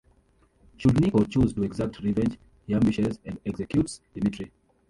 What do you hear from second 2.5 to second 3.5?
he ambushes and